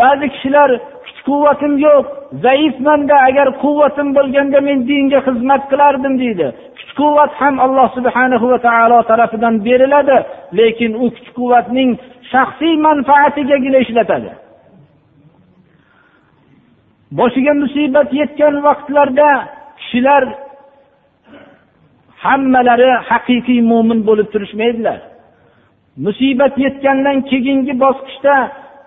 Ba'zi 0.00 0.26
kishilar 0.34 0.70
kuch 1.04 1.18
quvvatim 1.28 1.72
yo'q 1.86 2.04
zaifmanda 2.44 3.16
agar 3.28 3.48
quvvatim 3.62 4.08
bo'lganda 4.16 4.58
men 4.68 4.78
dinga 4.88 5.20
xizmat 5.26 5.62
qilardim 5.70 6.14
deydi. 6.22 6.46
Kuch 6.76 6.92
quvvat 7.00 7.32
ham 7.40 7.54
alloh 7.64 7.88
subhana 7.96 8.36
va 8.52 8.58
taolo 8.68 8.98
tarafidan 9.10 9.54
beriladi 9.66 10.18
lekin 10.58 10.92
u 11.04 11.06
kuch 11.16 11.30
quvvatning 11.38 11.90
shaxsiy 12.32 12.74
manfaatigagina 12.86 13.78
ishlatadi. 13.84 14.30
Boshiga 17.18 17.52
musibat 17.62 18.08
yetgan 18.20 18.54
vaqtlarda 18.66 19.30
kishilar 19.80 20.22
hammalari 22.24 22.90
haqiqiy 23.10 23.60
mo'min 23.70 24.00
bo'lib 24.08 24.28
turishmaydilar. 24.32 24.98
Musibat 26.04 26.54
yetgandan 26.64 27.18
keyingi 27.30 27.74
bosqichda 27.84 28.36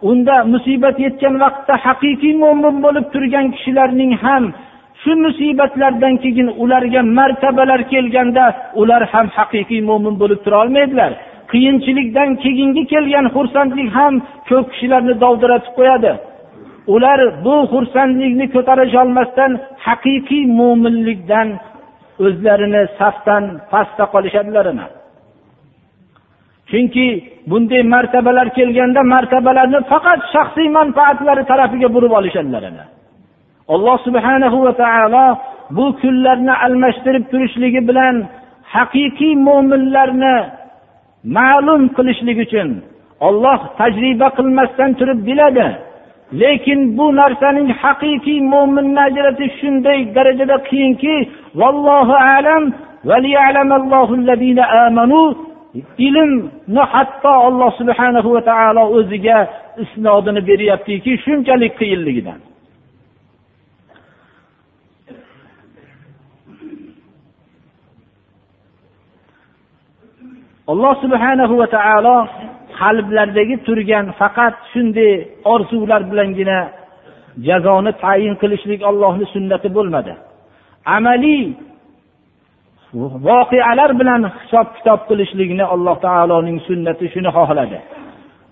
unda 0.10 0.36
musibat 0.54 0.96
yetgan 1.06 1.36
vaqtda 1.44 1.74
haqiqiy 1.86 2.34
mo'min 2.44 2.76
bo'lib 2.86 3.06
turgan 3.14 3.46
kishilarning 3.56 4.14
ham 4.26 4.44
shu 5.02 5.12
musibatlardan 5.26 6.16
keyin 6.24 6.48
ularga 6.64 7.02
martabalar 7.18 7.82
kelganda 7.94 8.46
ular 8.82 9.04
ham 9.14 9.28
haqiqiy 9.38 9.82
mo'min 9.90 10.16
bo'lib 10.22 10.40
turolmaydilar 10.46 11.12
qiyinchilikdan 11.52 12.30
keyingi 12.44 12.84
kelgan 12.94 13.26
xursandlik 13.36 13.90
ham 13.98 14.14
ko'p 14.50 14.66
kishilarni 14.72 15.14
dovdiratib 15.24 15.74
qo'yadi. 15.80 16.12
Ular 16.96 17.20
bu 17.46 17.56
xursandlikni 17.74 18.46
ko'tarisholmasdan 18.56 19.52
haqiqiy 19.88 20.44
mo'minlikdan 20.60 21.48
o'zlarini 22.26 22.82
safdan 23.00 23.44
pastda 23.72 24.06
qolishadilar 24.14 24.66
chunki 26.70 27.06
bunday 27.50 27.82
martabalar 27.96 28.48
kelganda 28.58 29.02
martabalarni 29.14 29.80
faqat 29.92 30.20
shaxsiy 30.34 30.68
manfaatlari 30.78 31.44
tarafiga 31.52 31.90
burib 31.96 32.12
olishadilar 32.20 32.64
alloh 33.74 33.98
subhanahu 34.08 34.58
va 34.66 34.74
taolo 34.84 35.26
bu 35.78 35.86
kunlarni 36.02 36.54
almashtirib 36.66 37.24
turishligi 37.32 37.82
bilan 37.90 38.16
haqiqiy 38.76 39.34
mo'minlarni 39.48 40.36
ma'lum 41.38 41.82
qilishlik 41.98 42.38
uchun 42.46 42.70
olloh 43.28 43.60
tajriba 43.80 44.28
qilmasdan 44.38 44.92
turib 45.00 45.20
biladi. 45.28 45.68
Lekin 46.34 46.98
bu 46.98 47.16
narsaning 47.16 47.70
haqiqiy 47.82 48.40
mo'minni 48.54 49.00
ajratish 49.08 49.54
shunday 49.62 50.00
darajada 50.16 50.58
qiyinki 50.70 51.16
vallohu 51.60 52.16
alam 52.36 52.64
ilmni 55.98 56.84
hatto 56.94 57.30
alloh 57.48 57.70
subhanahu 57.78 58.34
va 58.36 58.42
taolo 58.42 58.84
o'ziga 58.98 59.38
isnodini 59.84 60.42
beryaptiki 60.50 61.12
shunchalik 61.26 61.74
qiyinligidan. 61.80 62.40
Alloh 70.72 70.94
subhanahu 71.04 71.54
va 71.62 71.68
taolo 71.78 72.18
qalblardagi 72.82 73.56
turgan 73.68 74.06
faqat 74.20 74.56
shunday 74.72 75.12
orzular 75.54 76.02
bilangina 76.12 76.60
jazoni 77.48 77.92
tayin 78.04 78.36
qilishlik 78.42 78.82
ollohni 78.90 79.26
sunnati 79.34 79.68
bo'lmadi. 79.78 80.14
Amaliy 80.96 81.46
voqealar 83.28 83.92
bilan 84.00 84.22
hisob 84.38 84.68
kitob 84.78 85.00
qilishlikni 85.10 85.66
alloh 85.74 85.96
taoloning 86.06 86.58
sunnati 86.68 87.06
shuni 87.14 87.30
xohladi. 87.38 87.80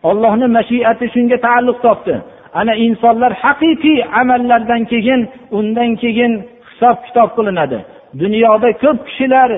Ollohni 0.10 0.48
mashiati 0.58 1.06
shunga 1.13 1.38
taalluq 1.46 1.78
topdi. 1.86 2.16
Ana 2.60 2.74
insonlar 2.86 3.32
haqiqiy 3.44 4.00
amallardan 4.22 4.82
keyin 4.92 5.22
undan 5.58 5.92
keyin 6.04 6.34
hisob 6.70 6.98
kitob 7.06 7.30
qilinadi. 7.38 7.80
Dunyoda 8.22 8.70
ko'p 8.84 9.00
kishilar 9.08 9.50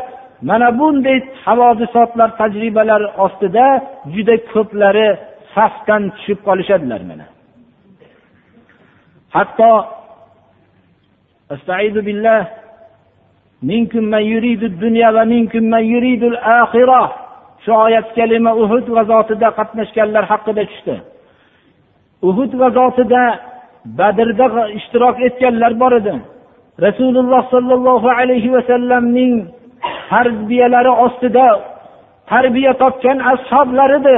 mana 0.42 0.80
bunday 0.80 1.18
havodisotlar 1.46 2.30
tajribalar 2.40 3.02
ostida 3.26 3.68
juda 4.14 4.36
ko'plari 4.54 5.08
safdan 5.56 6.04
tushib 6.16 6.40
qolishadilar 6.48 7.02
mana. 7.10 7.26
Hatto 9.36 9.72
billah 12.08 12.42
shu 17.64 17.72
oyat 17.86 18.08
kalima 18.18 18.52
uhud 18.64 18.86
g'azotida 18.96 19.48
qatnashganlar 19.60 20.24
haqida 20.32 20.64
tushdi. 20.72 20.96
Uhud 22.30 22.52
g'azotida 22.62 23.24
badrda 24.00 24.46
ishtirok 24.78 25.18
etganlar 25.28 25.72
bor 25.82 25.94
edi. 26.00 26.14
Rasululloh 26.86 27.42
sollallohu 27.54 28.08
alayhi 28.20 28.50
vasallamning 28.56 29.34
tarbiyalari 30.12 30.92
ostida 31.06 31.48
tarbiya 32.32 32.74
topgan 32.82 33.18
ashoblar 33.34 33.90
edi 34.00 34.18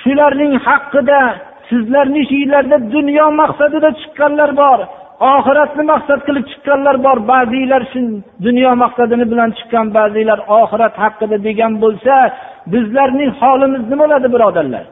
shularning 0.00 0.54
haqida 0.66 1.20
sizlarni 1.68 2.18
ishinglarda 2.26 2.76
dunyo 2.94 3.26
maqsadida 3.40 3.90
chiqqanlar 4.00 4.50
bor 4.62 4.78
oxiratni 5.34 5.82
maqsad 5.92 6.20
qilib 6.26 6.44
chiqqanlar 6.50 6.96
bor. 7.06 7.18
Ba'zilar 7.32 7.82
shu 7.92 8.00
dunyo 8.46 8.70
maqsadini 8.82 9.24
bilan 9.32 9.50
chiqqan 9.58 9.86
ba'zilar 9.96 10.38
oxirat 10.60 10.94
haqida 11.04 11.36
degan 11.46 11.72
bo'lsa 11.84 12.14
bizlarning 12.72 13.30
holimiz 13.40 13.82
nima 13.90 14.02
bo'ladi 14.02 14.28
birodarlar? 14.34 14.84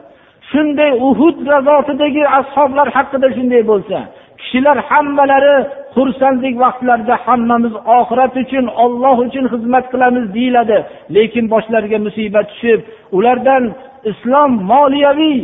Shunday 0.51 0.91
uhud 1.07 1.37
g'azotidagi 1.47 2.23
ashoblar 2.39 2.87
haqida 2.97 3.27
shunday 3.37 3.61
bo'lsa 3.71 3.97
kishilar 4.39 4.77
hammalari 4.89 5.55
xursandlik 5.95 6.55
vaqtlarida 6.63 7.15
hammamiz 7.25 7.73
oxirat 7.99 8.33
uchun 8.43 8.65
olloh 8.83 9.17
uchun 9.27 9.45
xizmat 9.53 9.85
qilamiz 9.93 10.25
deyiladi. 10.37 10.77
Lekin 11.15 11.45
boshlariga 11.53 11.99
musibat 12.07 12.47
tushib 12.51 12.79
ulardan 13.17 13.63
islom 14.11 14.51
moliyaviy 14.71 15.39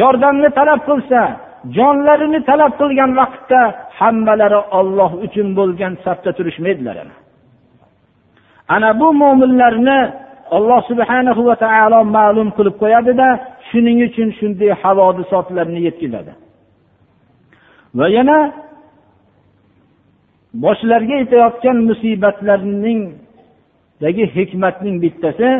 yordamni 0.00 0.48
talab 0.58 0.80
qilsa 0.88 1.20
jonlarini 1.76 2.40
talab 2.50 2.72
qilgan 2.80 3.10
vaqtda 3.20 3.60
hammalari 3.98 4.60
olloh 4.78 5.10
uchun 5.26 5.48
bo'lgan 5.58 5.92
safda 6.04 6.30
turishmaydilar 6.38 6.96
ana. 8.74 8.90
Bu 9.00 9.08
mo'minlarni 9.22 9.98
alloh 10.56 10.80
subhanahu 10.90 11.42
va 11.48 11.56
taolo 11.64 11.98
ma'lum 12.16 12.48
qilib 12.56 12.76
qo'yadida 12.82 13.28
shuning 13.68 13.98
uchun 14.08 14.28
shunday 14.38 14.70
havodisotlarni 14.82 15.80
yetkazadi. 15.88 16.32
Va 17.98 18.06
yana 18.16 18.38
boshlariga 20.54 21.16
yetayotgan 21.22 21.76
musibatlarningdagi 21.88 24.24
hikmatning 24.36 24.96
bittasi 25.02 25.50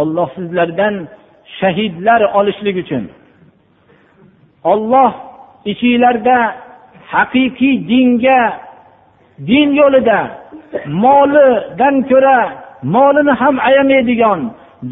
olloh 0.00 0.28
sizlardan 0.36 0.94
shahidlar 1.58 2.20
olishlik 2.38 2.76
uchun. 2.82 3.04
Olloh 4.72 5.12
ichinglarda 5.64 6.38
haqiqiy 7.12 7.74
dinga 7.90 8.40
din 9.48 9.68
yo'lida 9.80 10.20
molidan 11.04 11.96
ko'ra 12.10 12.38
molini 12.94 13.32
ham 13.40 13.56
ayamaydigan 13.68 14.40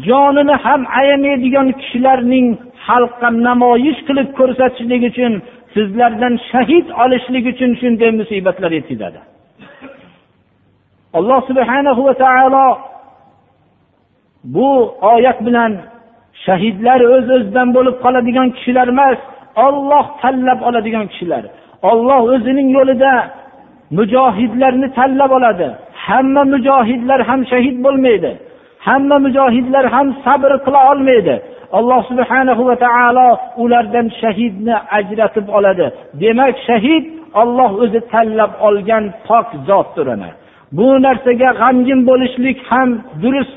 jonini 0.07 0.55
ham 0.65 0.81
ayamaydigan 0.99 1.67
kishilarning 1.79 2.47
xalqqa 2.87 3.29
namoyish 3.47 3.99
qilib 4.07 4.29
ko'rsatishlik 4.39 5.03
uchun 5.11 5.33
sizlardan 5.73 6.33
shahid 6.51 6.87
olishlik 7.03 7.45
uchun 7.51 7.71
shunday 7.81 8.11
musibatlar 8.19 8.71
yetkazadi. 8.77 9.19
Alloh 11.17 11.39
subhanahu 11.49 12.01
va 12.07 12.13
taolo 12.23 12.67
bu 14.55 14.69
oyat 15.13 15.45
bilan 15.45 15.71
shahidlar 16.45 16.99
o'z 17.01 17.13
öz 17.13 17.27
o'zidan 17.35 17.67
bo'lib 17.75 17.95
qoladigan 18.03 18.47
kishilar 18.55 18.87
emas 18.95 19.19
olloh 19.65 20.05
tanlab 20.21 20.59
oladigan 20.67 21.05
kishilar. 21.11 21.43
Olloh 21.91 22.21
o'zining 22.33 22.69
yo'lida 22.77 23.13
mujohidlarni 23.97 24.87
tanlab 24.97 25.31
oladi. 25.37 25.67
Hamma 26.05 26.43
mujohidlar 26.53 27.19
ham 27.29 27.41
shahid 27.51 27.77
bo'lmaydi. 27.85 28.31
Hamma 28.87 29.17
mujohidlar 29.25 29.85
ham 29.95 30.07
sabr 30.25 30.51
qila 30.65 30.79
olmaydi. 30.91 31.35
Alloh 31.77 32.01
subhanahu 32.11 32.61
va 32.69 32.75
taolo 32.85 33.27
ulardan 33.63 34.07
shahidni 34.21 34.75
ajratib 34.97 35.45
oladi. 35.57 35.87
Demak 36.21 36.55
shahid 36.67 37.03
olloh 37.41 37.71
o'zi 37.83 37.99
tanlab 38.11 38.51
olgan 38.67 39.03
pok 39.27 39.47
zotdir 39.67 40.07
bu 40.77 40.87
narsaga 41.05 41.49
g'amgin 41.61 41.99
bo'lishlik 42.09 42.57
ham 42.69 42.89
durust 43.21 43.53